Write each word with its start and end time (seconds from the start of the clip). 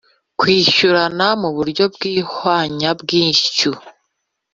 kwishyurana 0.39 1.27
mu 1.41 1.49
buryo 1.55 1.83
bw 1.93 2.01
ihwanyabwishyu 2.13 3.71